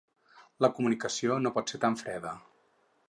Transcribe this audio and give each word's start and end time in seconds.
La 0.65 0.69
comunicació 0.77 1.37
no 1.43 1.51
pot 1.59 1.75
ser 1.75 1.81
tan 1.85 1.99
freda. 2.01 2.33